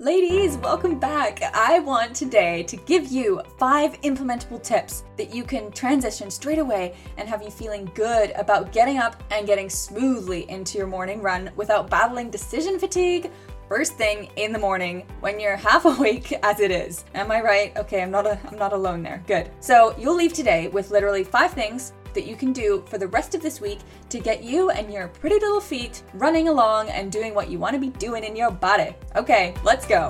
[0.00, 1.40] Ladies, welcome back.
[1.54, 6.96] I want today to give you five implementable tips that you can transition straight away
[7.16, 11.48] and have you feeling good about getting up and getting smoothly into your morning run
[11.54, 13.30] without battling decision fatigue
[13.68, 17.04] first thing in the morning when you're half awake as it is.
[17.14, 17.76] Am I right?
[17.76, 19.22] Okay, I'm not a, I'm not alone there.
[19.28, 19.52] Good.
[19.60, 23.34] So, you'll leave today with literally 5 things that you can do for the rest
[23.34, 27.34] of this week to get you and your pretty little feet running along and doing
[27.34, 28.94] what you want to be doing in your body.
[29.16, 30.08] Okay, let's go.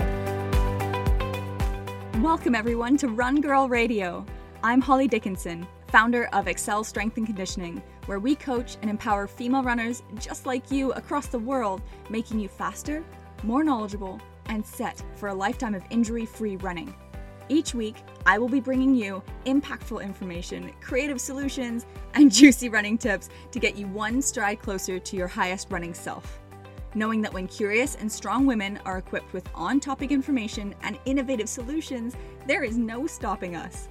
[2.20, 4.24] Welcome, everyone, to Run Girl Radio.
[4.62, 9.62] I'm Holly Dickinson, founder of Excel Strength and Conditioning, where we coach and empower female
[9.62, 13.04] runners just like you across the world, making you faster,
[13.42, 16.94] more knowledgeable, and set for a lifetime of injury free running.
[17.48, 23.28] Each week, I will be bringing you impactful information, creative solutions, and juicy running tips
[23.50, 26.40] to get you one stride closer to your highest running self.
[26.94, 31.48] Knowing that when curious and strong women are equipped with on topic information and innovative
[31.48, 33.88] solutions, there is no stopping us.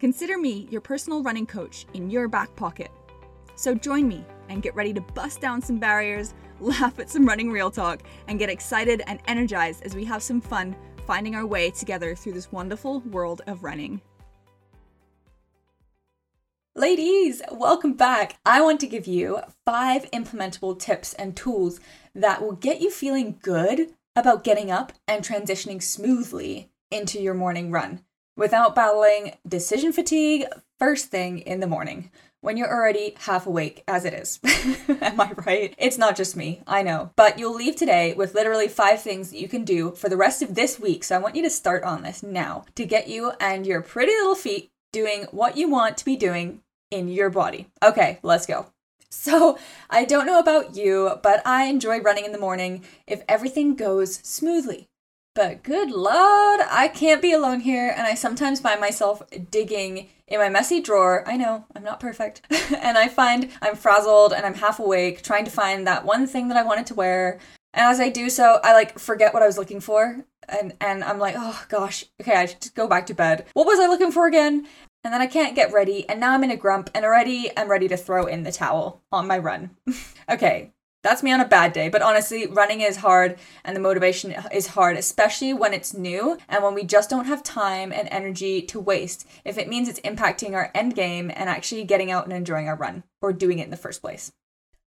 [0.00, 2.90] Consider me your personal running coach in your back pocket.
[3.54, 7.50] So join me and get ready to bust down some barriers, laugh at some running
[7.50, 10.74] real talk, and get excited and energized as we have some fun
[11.06, 14.00] finding our way together through this wonderful world of running.
[16.74, 18.38] Ladies, welcome back.
[18.44, 21.80] I want to give you five implementable tips and tools
[22.14, 27.70] that will get you feeling good about getting up and transitioning smoothly into your morning
[27.70, 28.00] run
[28.36, 30.44] without battling decision fatigue
[30.78, 34.38] first thing in the morning when you're already half awake as it is.
[35.00, 35.74] Am I right?
[35.78, 37.10] It's not just me, I know.
[37.16, 40.42] But you'll leave today with literally five things that you can do for the rest
[40.42, 41.02] of this week.
[41.02, 44.12] So I want you to start on this now to get you and your pretty
[44.12, 46.60] little feet doing what you want to be doing
[46.90, 47.68] in your body.
[47.82, 48.66] Okay, let's go.
[49.08, 49.58] So,
[49.88, 54.16] I don't know about you, but I enjoy running in the morning if everything goes
[54.16, 54.88] smoothly.
[55.36, 60.40] But good lord, I can't be alone here, and I sometimes find myself digging in
[60.40, 61.24] my messy drawer.
[61.28, 62.40] I know, I'm not perfect.
[62.74, 66.48] and I find I'm frazzled and I'm half awake trying to find that one thing
[66.48, 67.38] that I wanted to wear.
[67.74, 70.24] And as I do so, I like forget what I was looking for.
[70.48, 73.44] And and I'm like, oh gosh, okay, I should just go back to bed.
[73.52, 74.66] What was I looking for again?
[75.04, 77.70] And then I can't get ready, and now I'm in a grump, and already I'm
[77.70, 79.76] ready to throw in the towel on my run.
[80.28, 80.72] okay,
[81.06, 81.88] that's me on a bad day.
[81.88, 86.64] But honestly, running is hard and the motivation is hard, especially when it's new and
[86.64, 90.54] when we just don't have time and energy to waste if it means it's impacting
[90.54, 93.70] our end game and actually getting out and enjoying our run or doing it in
[93.70, 94.32] the first place.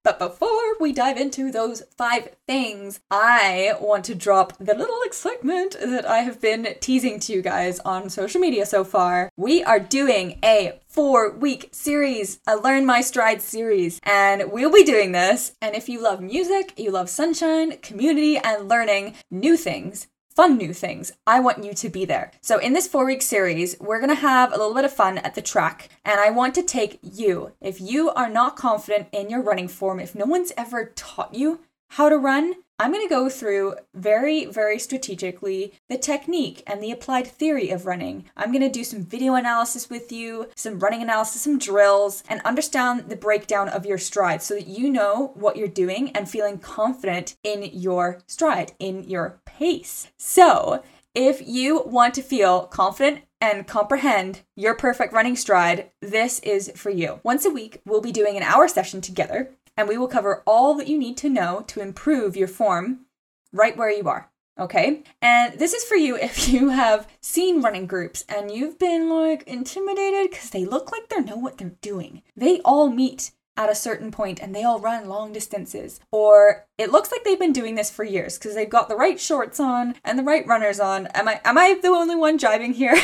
[0.10, 5.78] But before we dive into those five things, I want to drop the little excitement
[5.80, 9.30] that I have been teasing to you guys on social media so far.
[9.38, 14.84] We are doing a four week series, a Learn My Stride series, and we'll be
[14.84, 15.54] doing this.
[15.62, 20.08] And if you love music, you love sunshine, community, and learning new things,
[20.40, 21.12] fun new things.
[21.28, 22.32] I want you to be there.
[22.40, 25.36] So, in this four week series, we're to have a little bit of fun at
[25.36, 25.90] the track.
[26.06, 30.00] And I want to take you, if you are not confident in your running form,
[30.00, 34.46] if no one's ever taught you how to run, I'm going to go through very,
[34.46, 38.24] very strategically the technique and the applied theory of running.
[38.38, 42.40] I'm going to do some video analysis with you, some running analysis, some drills, and
[42.44, 46.58] understand the breakdown of your stride so that you know what you're doing and feeling
[46.58, 50.08] confident in your stride, in your pace.
[50.18, 50.82] So,
[51.14, 56.90] if you want to feel confident and comprehend your perfect running stride, this is for
[56.90, 57.20] you.
[57.24, 60.74] Once a week, we'll be doing an hour session together and we will cover all
[60.74, 63.06] that you need to know to improve your form
[63.54, 64.30] right where you are.
[64.60, 65.04] Okay.
[65.22, 69.44] And this is for you if you have seen running groups and you've been like
[69.44, 72.24] intimidated because they look like they know what they're doing.
[72.36, 76.00] They all meet at a certain point and they all run long distances.
[76.12, 79.20] Or it looks like they've been doing this for years because they've got the right
[79.20, 81.08] shorts on and the right runners on.
[81.08, 82.96] Am I am I the only one jiving here?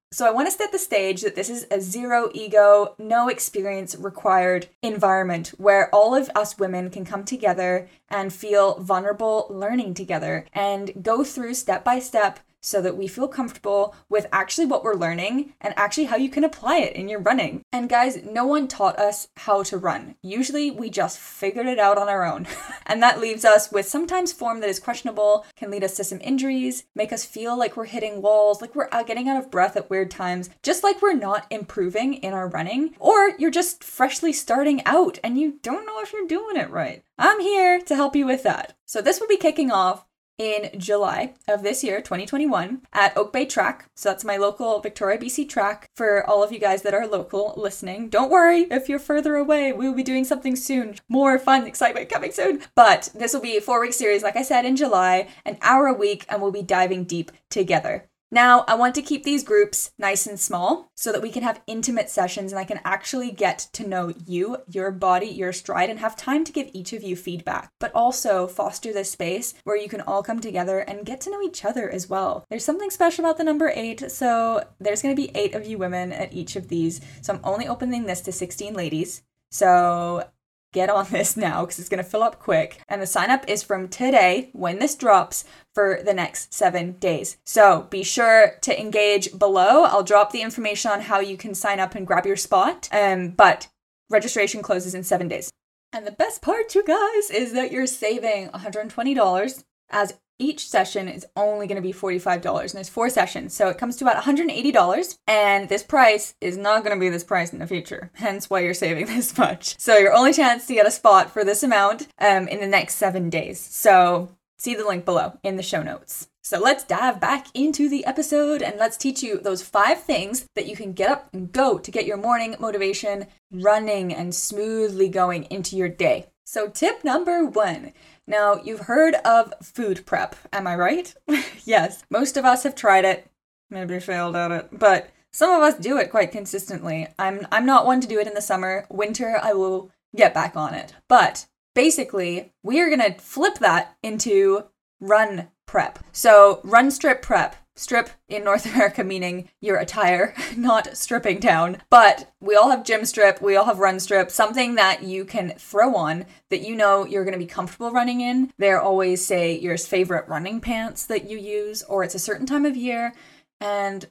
[0.10, 3.94] so I want to set the stage that this is a zero ego, no experience
[3.94, 10.46] required environment where all of us women can come together and feel vulnerable learning together
[10.52, 14.94] and go through step by step so that we feel comfortable with actually what we're
[14.94, 17.62] learning and actually how you can apply it in your running.
[17.72, 20.14] And guys, no one taught us how to run.
[20.22, 22.46] Usually we just figured it out on our own.
[22.86, 26.20] and that leaves us with sometimes form that is questionable, can lead us to some
[26.22, 29.76] injuries, make us feel like we're hitting walls, like we're uh, getting out of breath
[29.76, 34.32] at weird times, just like we're not improving in our running, or you're just freshly
[34.32, 37.02] starting out and you don't know if you're doing it right.
[37.18, 38.76] I'm here to help you with that.
[38.86, 40.04] So this will be kicking off
[40.42, 43.88] in July of this year, 2021, at Oak Bay Track.
[43.94, 47.54] So that's my local Victoria, BC track for all of you guys that are local
[47.56, 48.08] listening.
[48.08, 50.96] Don't worry if you're further away, we will be doing something soon.
[51.08, 52.62] More fun, excitement coming soon.
[52.74, 55.86] But this will be a four week series, like I said, in July, an hour
[55.86, 58.08] a week, and we'll be diving deep together.
[58.34, 61.60] Now, I want to keep these groups nice and small so that we can have
[61.66, 65.98] intimate sessions and I can actually get to know you, your body, your stride, and
[65.98, 69.88] have time to give each of you feedback, but also foster this space where you
[69.88, 72.46] can all come together and get to know each other as well.
[72.48, 76.10] There's something special about the number eight, so there's to be eight of you women
[76.12, 77.02] at each of these.
[77.20, 79.22] So I'm only opening this to 16 ladies.
[79.50, 80.26] So
[80.72, 82.80] get on this now because it's going to fill up quick.
[82.88, 87.36] And the sign up is from today when this drops for the next seven days.
[87.44, 89.84] So be sure to engage below.
[89.84, 92.88] I'll drop the information on how you can sign up and grab your spot.
[92.92, 93.68] Um, but
[94.10, 95.50] registration closes in seven days.
[95.92, 101.24] And the best part, you guys, is that you're saving $120 as each session is
[101.36, 105.18] only going to be $45 and there's four sessions so it comes to about $180
[105.28, 108.60] and this price is not going to be this price in the future hence why
[108.60, 109.78] you're saving this much.
[109.78, 112.96] So your only chance to get a spot for this amount um, in the next
[112.96, 113.60] seven days.
[113.60, 116.28] So see the link below in the show notes.
[116.44, 120.66] So let's dive back into the episode and let's teach you those five things that
[120.66, 125.44] you can get up and go to get your morning motivation running and smoothly going
[125.44, 126.26] into your day.
[126.44, 127.92] So, tip number one
[128.26, 131.14] now, you've heard of food prep, am I right?
[131.64, 133.28] yes, most of us have tried it,
[133.68, 137.08] maybe failed at it, but some of us do it quite consistently.
[137.18, 138.86] I'm I'm not one to do it in the summer.
[138.90, 140.94] Winter, I will get back on it.
[141.08, 144.66] But basically, we are going to flip that into
[145.00, 145.98] run prep.
[146.12, 151.78] So, run strip prep strip in North America meaning your attire, not stripping down.
[151.90, 155.50] But we all have gym strip, we all have run strip, something that you can
[155.58, 158.52] throw on that you know you're going to be comfortable running in.
[158.58, 162.64] They're always say your favorite running pants that you use, or it's a certain time
[162.64, 163.14] of year.
[163.60, 164.06] And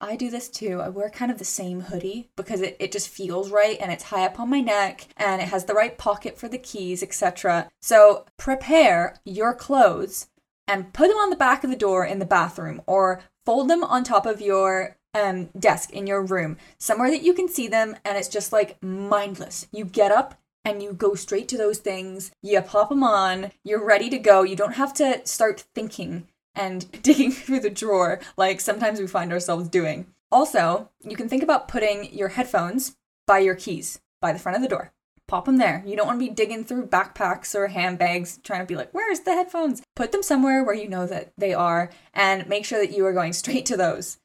[0.00, 0.80] I do this too.
[0.80, 4.04] I wear kind of the same hoodie because it, it just feels right and it's
[4.04, 7.70] high up on my neck and it has the right pocket for the keys, etc.
[7.80, 10.26] So prepare your clothes
[10.66, 13.84] and put them on the back of the door in the bathroom or fold them
[13.84, 17.96] on top of your um, desk in your room, somewhere that you can see them
[18.04, 19.66] and it's just like mindless.
[19.72, 23.84] You get up and you go straight to those things, you pop them on, you're
[23.84, 24.42] ready to go.
[24.42, 29.32] You don't have to start thinking and digging through the drawer like sometimes we find
[29.32, 30.06] ourselves doing.
[30.32, 32.96] Also, you can think about putting your headphones
[33.26, 34.93] by your keys, by the front of the door
[35.26, 35.82] pop them there.
[35.86, 39.20] You don't want to be digging through backpacks or handbags trying to be like, where's
[39.20, 39.82] the headphones?
[39.96, 43.12] Put them somewhere where you know that they are and make sure that you are
[43.12, 44.18] going straight to those.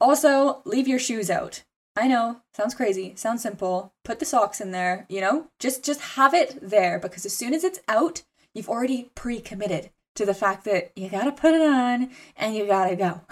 [0.00, 1.62] Also, leave your shoes out.
[1.98, 3.94] I know, sounds crazy, sounds simple.
[4.04, 5.46] Put the socks in there, you know?
[5.58, 8.22] Just just have it there because as soon as it's out,
[8.52, 12.66] you've already pre-committed to the fact that you got to put it on and you
[12.66, 13.22] got to go.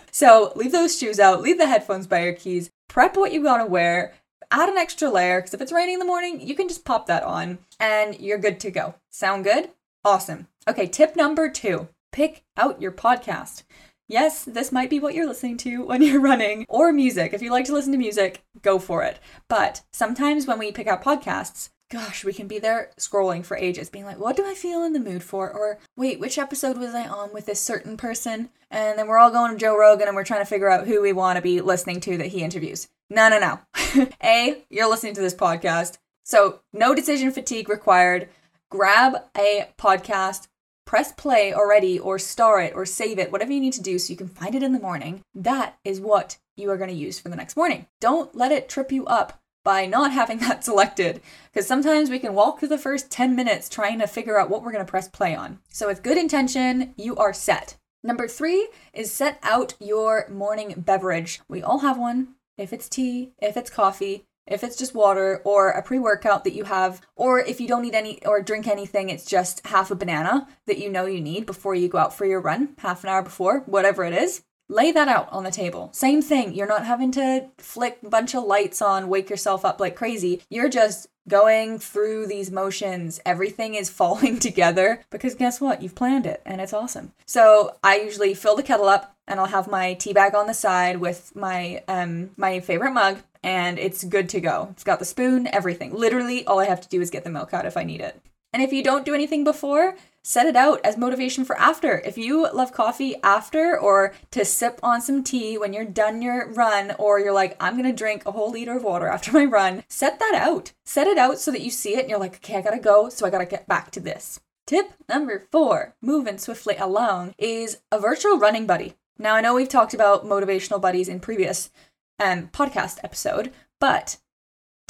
[0.10, 2.70] so, leave those shoes out, leave the headphones by your keys.
[2.88, 4.14] Prep what you want to wear
[4.50, 7.06] add an extra layer because if it's raining in the morning, you can just pop
[7.06, 8.94] that on and you're good to go.
[9.10, 9.70] Sound good?
[10.04, 10.48] Awesome.
[10.68, 13.62] Okay, tip number two pick out your podcast.
[14.08, 17.32] Yes, this might be what you're listening to when you're running or music.
[17.32, 19.20] If you like to listen to music, go for it.
[19.48, 23.90] But sometimes when we pick out podcasts, gosh, we can be there scrolling for ages,
[23.90, 25.50] being like, what do I feel in the mood for?
[25.50, 28.48] Or wait, which episode was I on with this certain person?
[28.70, 31.02] And then we're all going to Joe Rogan and we're trying to figure out who
[31.02, 32.88] we want to be listening to that he interviews.
[33.10, 34.06] No, no, no.
[34.22, 35.98] a, you're listening to this podcast.
[36.24, 38.28] So no decision fatigue required.
[38.70, 40.46] Grab a podcast,
[40.86, 44.12] press play already, or star it, or save it, whatever you need to do so
[44.12, 45.22] you can find it in the morning.
[45.34, 47.88] That is what you are going to use for the next morning.
[48.00, 51.20] Don't let it trip you up by not having that selected
[51.52, 54.62] because sometimes we can walk through the first 10 minutes trying to figure out what
[54.62, 55.58] we're going to press play on.
[55.68, 57.76] So, with good intention, you are set.
[58.02, 61.40] Number three is set out your morning beverage.
[61.48, 62.34] We all have one.
[62.56, 66.54] If it's tea, if it's coffee, if it's just water or a pre workout that
[66.54, 69.94] you have, or if you don't eat any or drink anything, it's just half a
[69.94, 73.10] banana that you know you need before you go out for your run, half an
[73.10, 75.90] hour before, whatever it is lay that out on the table.
[75.92, 76.54] Same thing.
[76.54, 80.42] You're not having to flick a bunch of lights on, wake yourself up like crazy.
[80.48, 83.20] You're just going through these motions.
[83.26, 85.82] Everything is falling together because guess what?
[85.82, 87.12] You've planned it and it's awesome.
[87.26, 90.54] So I usually fill the kettle up and I'll have my tea bag on the
[90.54, 94.68] side with my um my favorite mug and it's good to go.
[94.72, 95.94] It's got the spoon, everything.
[95.94, 98.20] Literally all I have to do is get the milk out if I need it.
[98.52, 102.00] And if you don't do anything before, set it out as motivation for after.
[102.00, 106.52] If you love coffee after or to sip on some tea when you're done your
[106.52, 109.84] run, or you're like, I'm gonna drink a whole liter of water after my run,
[109.88, 110.72] set that out.
[110.84, 113.08] Set it out so that you see it and you're like, okay, I gotta go,
[113.08, 114.40] so I gotta get back to this.
[114.66, 118.94] Tip number four, moving swiftly along, is a virtual running buddy.
[119.18, 121.70] Now, I know we've talked about motivational buddies in previous
[122.18, 124.18] um, podcast episode, but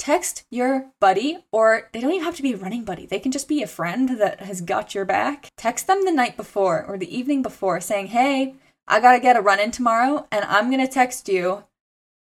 [0.01, 3.05] text your buddy, or they don't even have to be a running buddy.
[3.05, 5.51] They can just be a friend that has got your back.
[5.57, 8.55] Text them the night before or the evening before saying, Hey,
[8.87, 11.65] I gotta get a run in tomorrow, and I'm gonna text you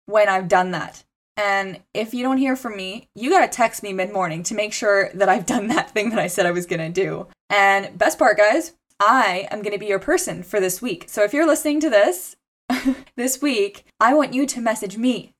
[0.07, 1.05] when I've done that.
[1.37, 4.73] And if you don't hear from me, you gotta text me mid morning to make
[4.73, 7.29] sure that I've done that thing that I said I was gonna do.
[7.49, 11.05] And best part, guys, I am gonna be your person for this week.
[11.07, 12.35] So if you're listening to this
[13.17, 15.35] this week, I want you to message me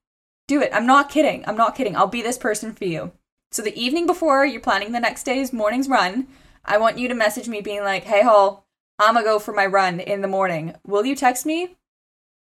[0.51, 0.71] do it.
[0.73, 1.45] I'm not kidding.
[1.47, 1.95] I'm not kidding.
[1.95, 3.13] I'll be this person for you.
[3.51, 6.27] So the evening before you're planning the next day's morning's run,
[6.65, 8.65] I want you to message me being like, "Hey, Hall,
[8.99, 10.75] I'm gonna go for my run in the morning.
[10.85, 11.77] Will you text me?"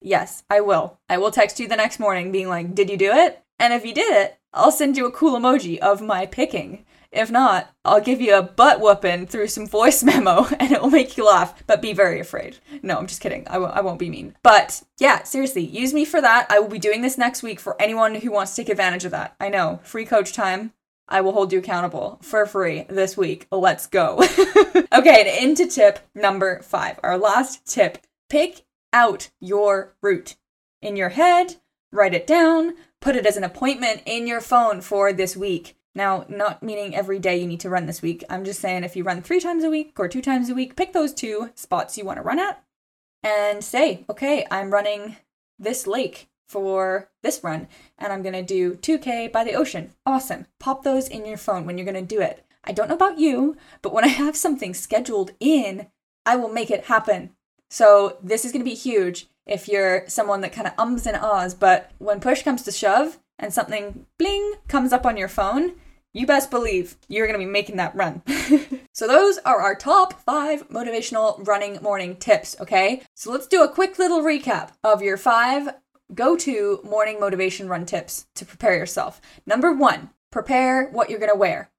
[0.02, 1.00] Yes, I will.
[1.08, 3.86] I will text you the next morning being like, "Did you do it?" And if
[3.86, 6.86] you did it, I'll send you a cool emoji of my picking.
[7.14, 10.90] If not, I'll give you a butt whooping through some voice memo and it will
[10.90, 12.58] make you laugh, but be very afraid.
[12.82, 13.48] No, I'm just kidding.
[13.48, 14.36] I w- I won't be mean.
[14.42, 16.48] But yeah, seriously, use me for that.
[16.50, 19.12] I will be doing this next week for anyone who wants to take advantage of
[19.12, 19.36] that.
[19.40, 20.74] I know, free coach time.
[21.08, 23.46] I will hold you accountable for free this week.
[23.52, 24.18] Let's go.
[24.92, 28.00] okay, and into tip number five, our last tip.
[28.30, 30.36] Pick out your route
[30.82, 31.58] in your head,
[31.92, 35.76] write it down, put it as an appointment in your phone for this week.
[35.96, 38.24] Now, not meaning every day you need to run this week.
[38.30, 40.76] I'm just saying if you run three times a week or two times a week,
[40.76, 42.64] pick those two spots you want to run at
[43.24, 45.18] and say, okay, I'm running
[45.60, 49.92] this lake for this run and I'm going to do 2K by the ocean.
[50.06, 50.48] Awesome.
[50.60, 52.46] Pop those in your phone when you're going to do it.
[52.64, 55.88] I don't know about you, but when I have something scheduled in,
[56.26, 57.32] I will make it happen.
[57.70, 61.18] So this is going to be huge if you're someone that kind of ums and
[61.18, 65.74] ahs, but when push comes to shove and something bling comes up on your phone,
[66.14, 68.22] you best believe you're going to be making that run.
[68.94, 73.02] so, those are our top five motivational running morning tips, okay?
[73.16, 75.70] So, let's do a quick little recap of your five
[76.14, 79.20] go to morning motivation run tips to prepare yourself.
[79.46, 81.72] Number one, prepare what you're going to wear.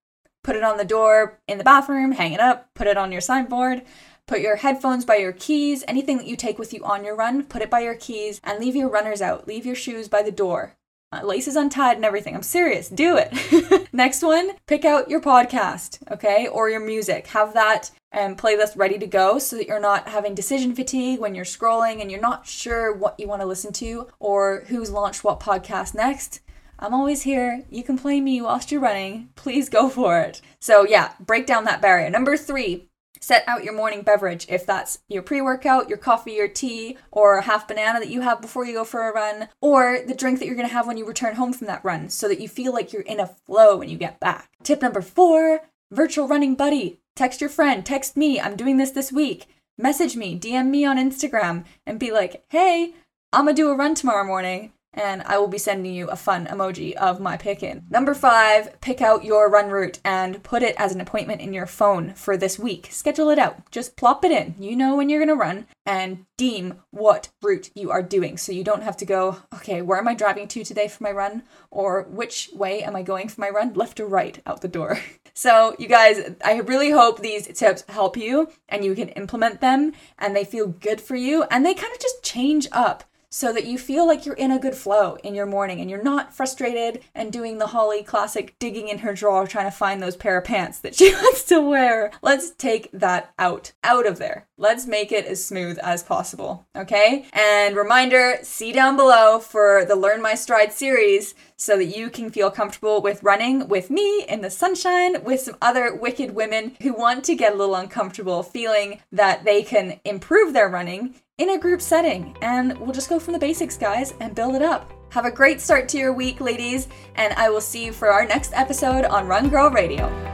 [0.42, 3.20] Put it on the door in the bathroom, hang it up, put it on your
[3.20, 3.82] signboard.
[4.26, 7.44] Put your headphones by your keys, anything that you take with you on your run,
[7.44, 9.46] put it by your keys, and leave your runners out.
[9.46, 10.76] Leave your shoes by the door.
[11.14, 12.34] Uh, laces untied and everything.
[12.34, 12.88] I'm serious.
[12.88, 13.88] Do it.
[13.92, 17.28] Next one, pick out your podcast, okay, or your music.
[17.28, 21.34] Have that um, playlist ready to go so that you're not having decision fatigue when
[21.34, 25.22] you're scrolling and you're not sure what you want to listen to or who's launched
[25.22, 26.40] what podcast next.
[26.78, 27.64] I'm always here.
[27.70, 29.28] You can play me whilst you're running.
[29.36, 30.40] Please go for it.
[30.58, 32.10] So, yeah, break down that barrier.
[32.10, 32.88] Number three,
[33.24, 34.44] set out your morning beverage.
[34.50, 38.42] If that's your pre-workout your coffee your tea or a half banana that you have
[38.42, 40.98] before you go for a run or the drink that you're going to have when
[40.98, 43.78] you return home from that run so that you feel like you're in a flow
[43.78, 44.50] when you get back.
[44.62, 47.00] Tip number four virtual running buddy.
[47.16, 49.46] Text your friend text me i'm doing this this week.
[49.78, 52.92] Message me dm me on instagram and be like hey
[53.32, 56.46] i'm gonna do a run tomorrow morning and I will be sending you a fun
[56.46, 57.84] emoji of my pick in.
[57.90, 61.66] Number five, pick out your run route and put it as an appointment in your
[61.66, 62.88] phone for this week.
[62.90, 63.70] Schedule it out.
[63.70, 64.54] Just plop it in.
[64.58, 68.36] You know when you're gonna run and deem what route you are doing.
[68.36, 71.12] So you don't have to go, okay, where am I driving to today for my
[71.12, 71.42] run?
[71.70, 73.74] Or which way am I going for my run?
[73.74, 74.98] Left or right out the door.
[75.36, 79.92] So, you guys, I really hope these tips help you and you can implement them
[80.16, 83.02] and they feel good for you and they kind of just change up
[83.34, 86.00] so that you feel like you're in a good flow in your morning and you're
[86.00, 90.14] not frustrated and doing the Holly classic digging in her drawer trying to find those
[90.14, 92.12] pair of pants that she wants to wear.
[92.22, 94.46] Let's take that out, out of there.
[94.56, 97.26] Let's make it as smooth as possible, okay?
[97.32, 101.34] And reminder see down below for the Learn My Stride series
[101.64, 105.56] so that you can feel comfortable with running with me in the sunshine with some
[105.62, 110.52] other wicked women who want to get a little uncomfortable feeling that they can improve
[110.52, 112.36] their running in a group setting.
[112.42, 114.92] And we'll just go from the basics, guys, and build it up.
[115.10, 118.26] Have a great start to your week, ladies, and I will see you for our
[118.26, 120.33] next episode on Run Girl Radio.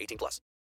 [0.00, 0.40] 18 plus.